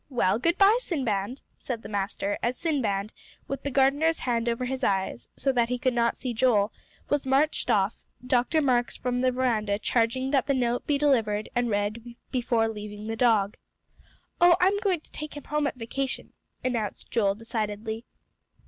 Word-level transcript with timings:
Well, 0.09 0.39
good 0.39 0.57
bye, 0.57 0.79
Sinbad," 0.81 1.41
said 1.59 1.83
the 1.83 1.87
master, 1.87 2.39
as 2.41 2.57
Sinbad, 2.57 3.13
with 3.47 3.61
the 3.61 3.69
gardener's 3.69 4.17
hand 4.21 4.49
over 4.49 4.65
his 4.65 4.83
eyes, 4.83 5.29
so 5.37 5.51
that 5.51 5.69
he 5.69 5.77
could 5.77 5.93
not 5.93 6.17
see 6.17 6.33
Joel, 6.33 6.73
was 7.09 7.27
marched 7.27 7.69
off, 7.69 8.03
Dr. 8.25 8.63
Marks 8.63 8.97
from 8.97 9.21
the 9.21 9.31
veranda 9.31 9.77
charging 9.77 10.31
that 10.31 10.47
the 10.47 10.55
note 10.55 10.87
be 10.87 10.97
delivered 10.97 11.49
and 11.55 11.69
read 11.69 12.15
before 12.31 12.67
leaving 12.67 13.05
the 13.05 13.15
dog. 13.15 13.57
"Oh, 14.41 14.55
I'm 14.59 14.79
going 14.79 15.01
to 15.01 15.11
take 15.11 15.37
him 15.37 15.43
home 15.43 15.67
at 15.67 15.75
vacation," 15.75 16.33
announced 16.65 17.11
Joel 17.11 17.35
decidedly. 17.35 18.05